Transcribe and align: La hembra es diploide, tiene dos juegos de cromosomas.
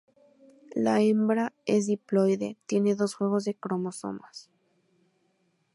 La 0.73 0.99
hembra 1.01 1.53
es 1.67 1.85
diploide, 1.85 2.57
tiene 2.65 2.95
dos 2.95 3.13
juegos 3.13 3.43
de 3.45 3.53
cromosomas. 3.53 4.49